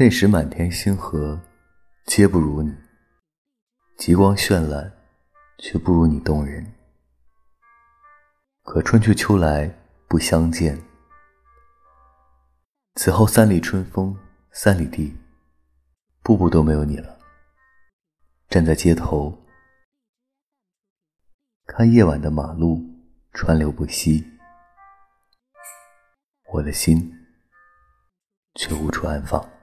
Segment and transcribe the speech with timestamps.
[0.00, 1.36] 那时满天星河
[2.06, 2.72] 皆不如你
[3.96, 4.92] 极光绚烂
[5.58, 6.64] 却不如你动人。
[8.62, 9.68] 可春去秋来
[10.06, 10.80] 不相见
[12.94, 14.16] 此后三里春风
[14.52, 15.12] 三里地
[16.22, 17.18] 步步都没有你了。
[18.48, 19.36] 站在街头
[21.66, 22.80] 看夜晚的马路
[23.32, 24.24] 川流不息
[26.52, 27.12] 我的心
[28.54, 29.57] 却无处安放。